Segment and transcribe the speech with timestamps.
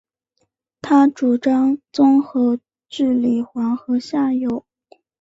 [0.81, 2.57] 他主张综合
[2.89, 4.65] 治理黄河下游。